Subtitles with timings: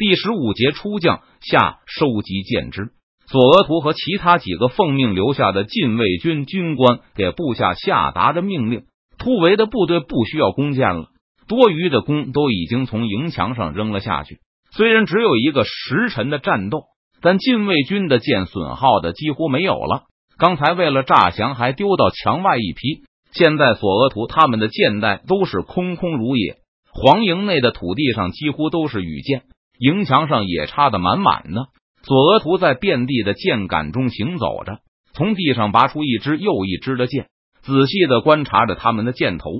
[0.00, 2.88] 第十五节出将下收集箭支。
[3.26, 8.84] 索额图和其他几个奉命留下的禁卫军军官给部下下达着命令：
[9.18, 11.08] 突围的部队不需要弓箭了，
[11.46, 14.38] 多余的弓都已经从营墙上扔了下去。
[14.70, 16.84] 虽然只有一个时辰的战斗，
[17.20, 20.04] 但禁卫军的箭损耗的几乎没有了。
[20.38, 26.56] 刚才为了诈降还丢到墙外一批，现在索额图他们的箭袋都是空空如也。
[26.90, 29.42] 黄营内的土地上几乎都是羽箭，
[29.80, 31.68] 营墙上也插得满满的。
[32.02, 34.78] 索额图在遍地的箭杆中行走着，
[35.12, 37.28] 从地上拔出一支又一支的箭，
[37.62, 39.50] 仔细的观察着他们的箭头。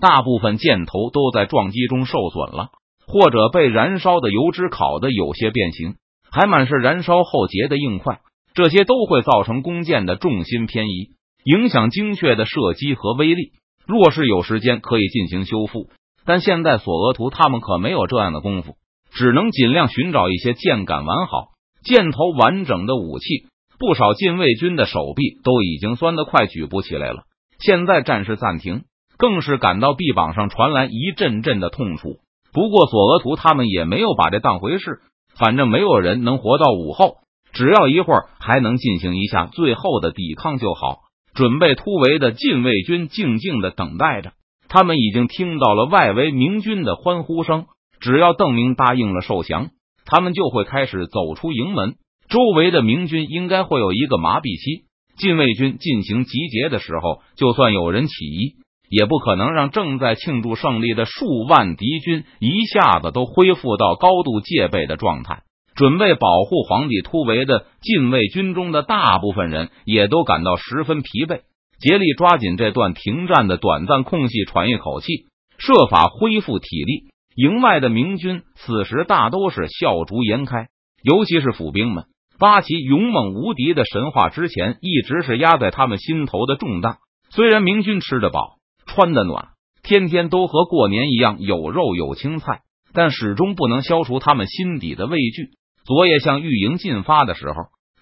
[0.00, 2.68] 大部分箭头都在撞击中受损了，
[3.06, 5.94] 或者被燃烧的油脂烤的有些变形，
[6.30, 8.20] 还满是燃烧后结的硬块。
[8.54, 11.10] 这些都会造成弓箭的重心偏移，
[11.44, 13.52] 影响精确的射击和威力。
[13.86, 15.88] 若是有时间，可以进行修复，
[16.24, 18.76] 但现在索额图他们可没有这样的功夫，
[19.12, 21.48] 只能尽量寻找一些箭杆完好。
[21.82, 23.46] 箭头完整的武器，
[23.78, 27.22] 不少禁卫军的手臂都已经酸得快举不起来了。
[27.58, 28.82] 现在战事暂停，
[29.16, 32.18] 更是感到臂膀上传来一阵阵的痛楚。
[32.52, 35.00] 不过索额图他们也没有把这当回事，
[35.36, 37.18] 反正没有人能活到午后，
[37.52, 41.00] 只要一会儿还能进行一下最后的抵抗就好。
[41.34, 44.32] 准备突围的禁卫军静静的等待着，
[44.68, 47.66] 他们已经听到了外围明军的欢呼声。
[48.00, 49.70] 只要邓明答应了受降。
[50.04, 51.96] 他们就会开始走出营门，
[52.30, 54.86] 周围的明军应该会有一个麻痹期。
[55.18, 58.54] 禁卫军进行集结的时候，就算有人起义，
[58.88, 65.42] 也不可能让正在庆祝胜利的数万敌军一下子都恢复到高度戒备的状态。
[65.74, 71.42] 准备保护皇帝突围的禁卫军中的大部分人也都感到十分疲惫，
[71.78, 75.26] 竭力抓紧这段停战的短暂空隙，喘一口气，
[75.58, 77.10] 设法恢复体力。
[77.38, 80.66] 营外的明军此时大都是笑逐颜开，
[81.04, 82.06] 尤其是府兵们。
[82.36, 86.96] 八旗勇猛无敌的神话之前一直是压在他们心头的重担。
[87.30, 88.56] 虽然明军吃得饱、
[88.86, 89.50] 穿得暖，
[89.84, 92.62] 天天都和过年一样有肉有青菜，
[92.92, 95.50] 但始终不能消除他们心底的畏惧。
[95.84, 97.54] 昨夜向御营进发的时候，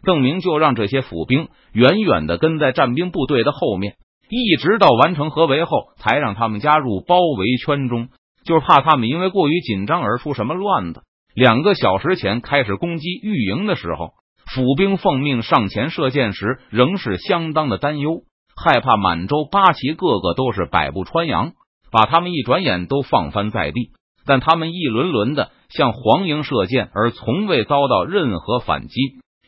[0.03, 3.97] 邓明就让这些府兵远远的跟在战兵部队的后面，
[4.31, 8.09] 一直到完成合围后，才让他们加入包围圈中。
[8.47, 11.03] 就是怕他们因为过于紧张而出什么乱子。
[11.35, 14.13] 两个小时前开始攻击御营的时候，
[14.55, 18.23] 府兵奉命上前射箭时，仍是相当的担忧，
[18.57, 21.53] 害怕满洲八旗个个都是百步穿杨，
[21.93, 23.91] 把他们一转眼都放翻在地。
[24.25, 28.95] 但他们一轮轮的向黄营射箭，而从未遭到任何反击。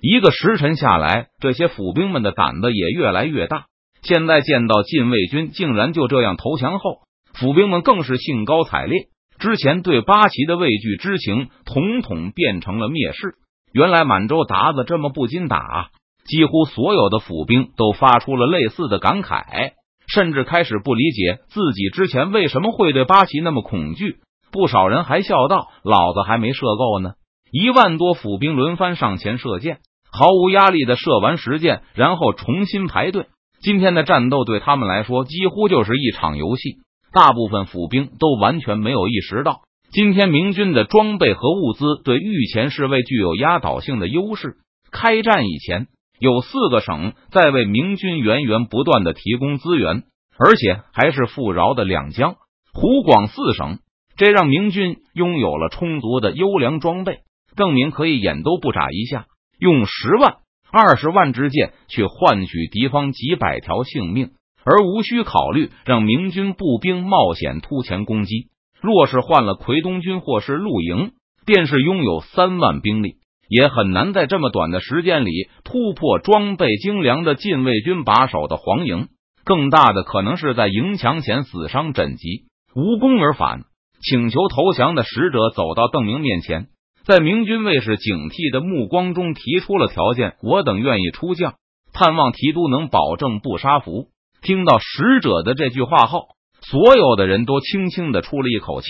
[0.00, 3.64] 一个时辰下来，这些府兵们的胆子也越来越大。
[4.02, 7.07] 现在见到禁卫军竟然就这样投降后。
[7.38, 13.34] 府兵们更是兴高采烈，之前对八旗的畏惧之情，统统变成了蔑视。
[13.72, 15.90] 原来满洲鞑子这么不经打，
[16.26, 19.72] 几乎所有的府兵都发出了类似的感慨，
[20.12, 24.16] 甚至开始不理解自己之前为什么会对八旗那么恐惧。
[24.50, 27.12] 不少人还笑道：“老子还没射够呢！”
[27.52, 29.78] 一万多府兵轮番上前射箭，
[30.10, 33.26] 毫无压力的射完十箭，然后重新排队。
[33.60, 36.78] 今天的战斗对他们来说，几乎就是一场游戏。
[37.12, 44.56] 大部分府兵都完全没有意识到，今天明军的装备和物资对御前侍卫具有压倒性的优势。
[44.90, 45.86] 开战以前，
[46.18, 50.04] 有四个省在为明军源源不断的提供资源，
[50.38, 52.36] 而且还是富饶的两江、
[52.72, 53.78] 湖广四省，
[54.16, 57.20] 这让明军拥有了充足的优良装备。
[57.56, 59.26] 邓明可以眼都不眨一下，
[59.58, 60.36] 用十万、
[60.70, 64.30] 二十万支箭去换取敌方几百条性命。
[64.68, 68.48] 而无需考虑让明军步兵冒险突前攻击。
[68.82, 71.12] 若是换了奎东军或是陆营，
[71.46, 73.14] 便是拥有三万兵力，
[73.48, 75.30] 也很难在这么短的时间里
[75.64, 79.08] 突破装备精良的禁卫军把守的黄营。
[79.42, 82.44] 更大的可能是在营墙前死伤枕藉，
[82.76, 83.62] 无功而返。
[84.02, 86.66] 请求投降的使者走到邓明面前，
[87.04, 91.54] 在明军卫士警惕的目光中提出了条件：我等愿意出将，
[91.94, 94.08] 盼望提督能保证不杀俘。
[94.48, 96.28] 听到使者的这句话后，
[96.62, 98.88] 所有的人都轻轻的出了一口气。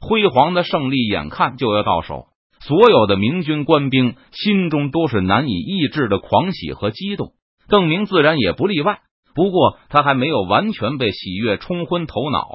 [0.00, 2.26] 辉煌的胜利眼看就要到手，
[2.60, 7.32] 所有的明军官兵心中都是难以抑制的狂喜和激动。
[7.68, 9.00] 邓明自然也不例外。
[9.34, 12.48] 不过他还没有完全被喜悦冲昏头脑，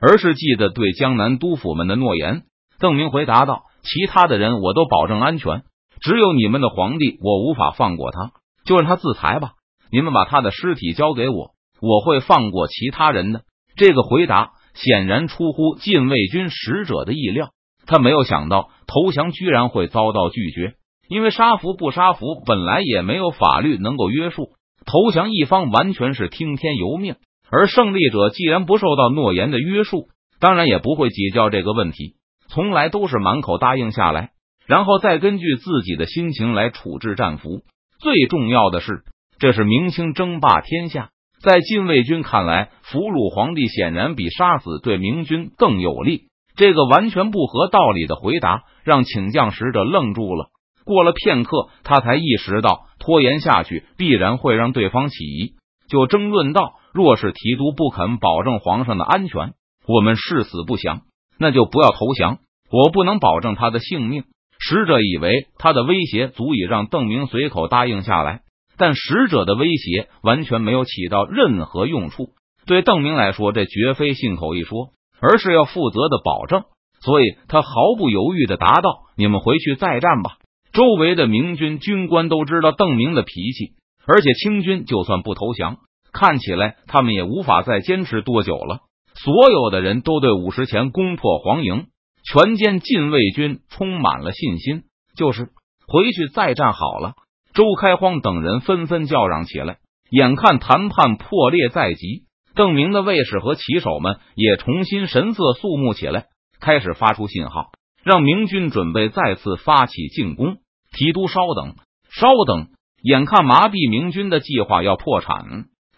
[0.00, 2.44] 而是记得对江南督府们的诺言。
[2.78, 5.64] 邓明回答道：“其他的人我都保证安全，
[6.00, 8.30] 只有你们的皇帝，我无法放过他，
[8.64, 9.50] 就让他自裁吧。
[9.92, 13.42] 你们把他的尸体交给我。”我会放过其他人的。
[13.76, 17.50] 这个回答显然出乎禁卫军使者的意料，
[17.86, 20.74] 他没有想到投降居然会遭到拒绝，
[21.08, 24.50] 因为杀俘不杀俘本来也没有法律能够约束，
[24.84, 27.16] 投降一方完全是听天由命。
[27.50, 32.14] 而胜利者既然不受到诺言的约束，当然也不会计较这个问题，
[32.48, 34.30] 从来都是满口答应下来，
[34.66, 37.62] 然后再根据自己的心情来处置战俘。
[37.98, 39.02] 最重要的是，
[39.40, 41.10] 这是明清争霸天下。
[41.42, 46.24] 在禁卫军看来，俘虏皇帝显然比杀死对明军更有利。
[46.54, 50.50] 这个完全不合道理的回答让请将使者愣住了。
[50.84, 55.54] 过了片刻，他才意识到拖延下去必然会让对方起疑，
[55.88, 59.52] 就争论道：“若是提督不肯保证皇上的安全，
[59.86, 61.02] 我们誓死不降，
[61.38, 62.38] 那就不要投降。
[62.70, 64.24] 我不能保证他的性命。”
[64.62, 68.42] 使者以为他的威胁足以让邓明随口答应下来。
[68.80, 72.30] 但使者的威胁完全没有起到任何用处。
[72.64, 74.88] 对邓明来说，这绝非信口一说，
[75.20, 76.62] 而是要负责的保证。
[77.02, 77.68] 所以他毫
[77.98, 80.38] 不犹豫的答道：“你们回去再战吧。”
[80.72, 83.74] 周围的明军军官都知道邓明的脾气，
[84.06, 85.76] 而且清军就算不投降，
[86.12, 88.78] 看起来他们也无法再坚持多久了。
[89.14, 91.88] 所有的人都对五十前攻破黄营、
[92.24, 94.84] 全歼禁卫军充满了信心，
[95.16, 95.50] 就是
[95.86, 97.12] 回去再战好了。
[97.52, 99.78] 周开荒等人纷纷叫嚷起来。
[100.10, 102.24] 眼看谈判破裂在即，
[102.56, 106.24] 邓明的卫士和骑手们也重新神色肃穆起来，
[106.60, 107.70] 开始发出信号，
[108.02, 110.56] 让明军准备再次发起进攻。
[110.90, 111.76] 提督稍等，
[112.10, 112.66] 稍等！
[113.02, 115.44] 眼看麻痹明军的计划要破产，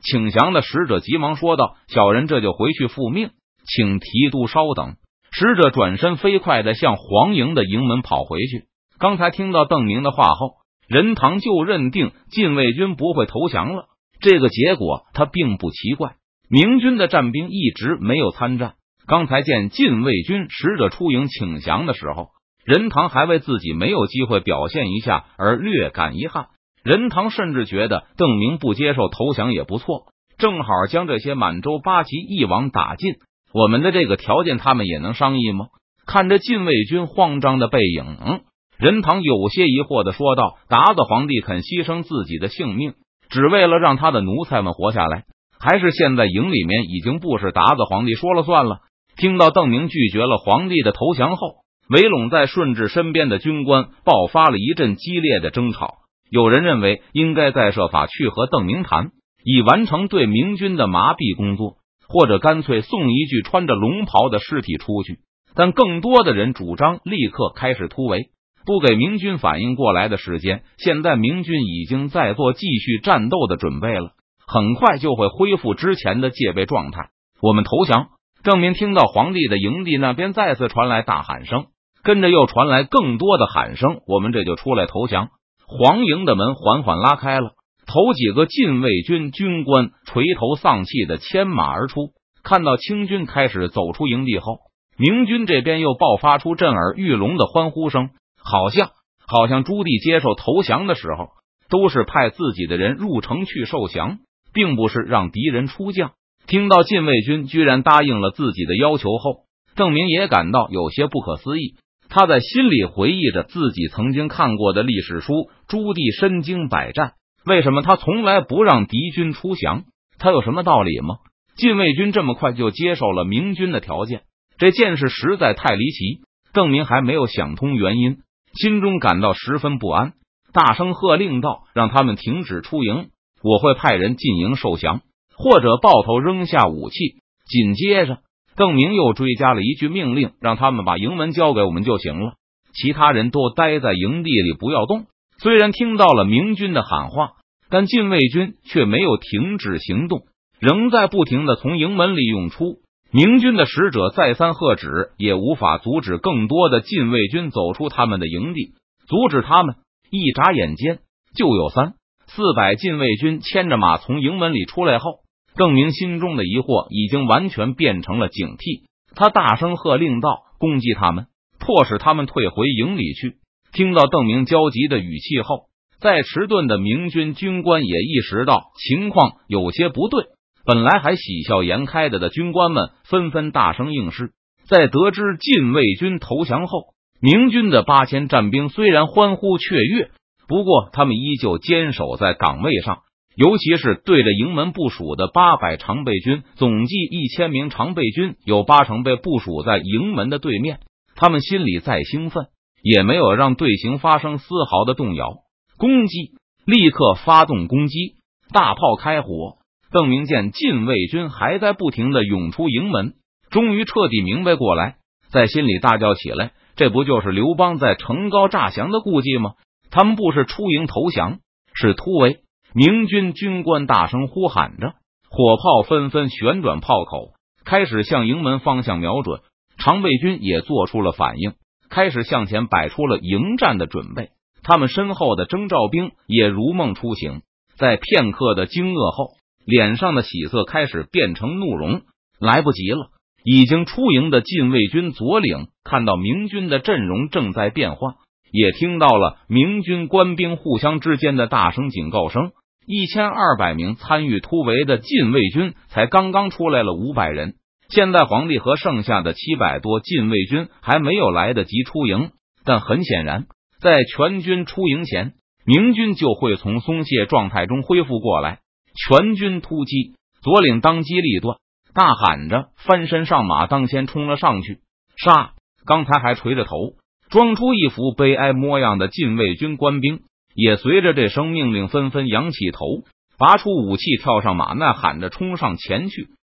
[0.03, 3.31] 请降的使者急忙说道：“小人这就回去复命，
[3.65, 4.97] 请提督稍等。”
[5.33, 8.67] 使者转身飞快的向黄营的营门跑回去。
[8.99, 10.62] 刚才听到邓明的话后。
[10.89, 13.87] 任堂就认定禁卫军不会投降了，
[14.21, 16.17] 这个结果他并不奇怪。
[16.51, 18.75] 明军的战兵一直没有参战，
[19.07, 22.29] 刚才见禁卫军使者出营请降的时候，
[22.65, 26.47] 任堂还为自己没有机会表现一下而略感遗憾。
[26.85, 30.07] 任堂甚至觉得邓明不接受投降也不错，
[30.37, 33.15] 正好将这些满洲八旗一网打尽。
[33.55, 35.67] 我们的这个条件，他们也能商议吗？
[36.07, 38.41] 看着禁卫军慌张的背影。
[38.83, 42.95] 任堂有些疑惑的说道：“达子皇帝肯牺牲自己的性命，
[43.31, 45.23] 只为了让他的奴才们活下来，
[45.57, 48.79] 还是现在营里面已经不是达子皇帝说了算了？”
[49.17, 51.59] 听到邓明拒绝了皇帝的投降后，
[51.91, 55.99] 围拢在顺治身边的军官爆发了一阵激烈的争吵。
[56.29, 59.11] 有人认为应该再设法去和邓明谈，
[59.45, 61.77] 以完成对明军的麻痹工作，
[62.09, 65.21] 或者干脆送一具穿着龙袍的尸体出去。
[65.55, 68.31] 但更多的人主张立刻开始突围。
[68.65, 74.11] 不给明军反应过来的时间，现在明军已经在做继续战斗的准备了，
[74.47, 77.11] 很快就会恢复之前的戒备状态。
[77.41, 78.09] 我们投降！
[78.45, 81.67] 郑明听到皇帝的营地那边再次传来大喊声，
[82.03, 84.01] 跟着又传来更多的喊声。
[84.07, 85.29] 我们这就出来投降！
[85.67, 87.53] 黄营的门缓缓拉开了，
[87.87, 92.11] 头几个禁卫军军官垂头丧气的牵马而出。
[92.43, 94.59] 看到清军开始走出营地后，
[94.99, 98.11] 明军这边又爆发出震耳欲聋的欢呼声。
[98.45, 98.91] 好像
[99.27, 101.31] 好像朱棣接受投降的时候，
[101.69, 104.19] 都是派自己的人入城去受降，
[104.53, 106.13] 并不是让敌人出将。
[106.47, 109.45] 听到禁卫军居然答应了自己的要求后，
[109.77, 111.77] 邓明也感到有些不可思议。
[112.09, 117.13] 他在心里回忆着自己曾经看过的历史书：朱棣身经百战，
[117.47, 119.85] 为什么他从来不让敌军出降？
[120.19, 121.17] 他有什么道理吗？
[121.57, 124.23] 禁卫军这么快就接受了明军的条件，
[124.59, 126.21] 这件事实在太离奇。
[126.53, 128.19] 邓明还没有想通原因。
[128.55, 130.13] 心中感到十分不安，
[130.53, 133.09] 大声喝令道：“让他们停止出营！
[133.43, 135.01] 我会派人进营受降，
[135.35, 137.17] 或者抱头扔下武器。”
[137.49, 138.19] 紧接着，
[138.57, 142.35] 邓明又追加了一句命令：“让他们把营门交给我们就行了，
[142.73, 145.07] 其他人都待在营地里，不要动。”
[145.39, 147.33] 虽然听到了明军的喊话，
[147.69, 150.21] 但禁卫军却没有停止行动，
[150.61, 152.77] 仍在不停的从营门里涌出。
[153.15, 158.73] 明军的使者再三喝止，也无法阻止更多的禁卫军走出他们的营地。
[159.07, 159.75] 阻止他们，
[160.11, 161.01] 一眨眼间
[161.37, 161.93] 就有三
[162.27, 165.19] 四百禁卫军牵着马从营门里出来后，
[165.57, 168.85] 邓明心中的疑惑已经完全变成了警惕。
[169.15, 171.27] 他大声喝令道：“攻击他们，
[171.59, 173.37] 迫使他们退回营里去！”
[173.75, 175.67] 听到邓明焦急的语气后，
[176.01, 180.25] 再迟钝的明军军官也意识到情况有些不对。
[180.65, 184.31] 本来还喜笑颜开的的军官们纷纷大声应是。
[184.65, 190.11] 在得知禁卫军投降后，明军的八千战兵虽然欢呼雀跃，
[190.47, 193.01] 不过他们依旧坚守在岗位上。
[193.35, 200.81] 尤其是对着营门部署的八百常备军，总计一千名常备军，有八成被部署在营门的对面。
[201.17, 202.49] 他们心里再兴奋，
[202.83, 205.39] 也没有让队形发生丝毫的动摇。
[205.79, 206.33] 攻击，
[206.67, 208.17] 立刻发动攻击！
[208.53, 209.57] 大炮开火。
[209.93, 213.13] 邓明见禁卫军还在不停的涌出营门，
[213.51, 214.97] 终于彻底明白过来，
[215.31, 219.53] 在心里大叫起来：“这不就是刘邦在城高诈降的顾忌吗？
[219.91, 221.41] 他们不是出营投降，
[221.75, 222.39] 是突围！”
[222.75, 224.95] 明军军官大声呼喊着，
[225.29, 227.35] 火炮纷纷旋转炮口，
[227.67, 229.41] 开始向营门方向瞄准。
[229.77, 231.53] 常备军也做出了反应，
[231.91, 234.31] 开始向前摆出了迎战的准备。
[234.63, 237.43] 他们身后的征召兵也如梦初醒，
[237.77, 239.35] 在片刻的惊愕后。
[239.65, 242.03] 脸上的喜色开始变成怒容，
[242.41, 243.11] 来不及了！
[243.45, 248.15] 已经出营的禁卫军左领看到明军的阵容正在变化，
[248.53, 252.53] 也听到了明军官兵互相之间的大声警告声。
[252.87, 257.55] 一千二百名参与突围的禁卫军才刚刚出来了五百人，
[257.89, 262.31] 现在皇帝和剩下的七百多禁卫军还没有来得及出营，
[262.65, 263.47] 但很显然，
[263.81, 268.59] 在全军出营前，明军就会从松懈状态中恢复过来。
[268.95, 271.59] 全军突击，左领当机立断，
[271.95, 274.81] 大喊着翻身上马，当先冲了上去。
[275.17, 275.53] 杀！
[275.85, 276.95] 刚才还垂着头，
[277.29, 280.21] 装出一副悲哀模样的禁卫军官兵，
[280.55, 283.05] 也随着这声命令纷纷扬起头，
[283.39, 286.29] 拔出武器，跳上马，呐喊着冲上前去。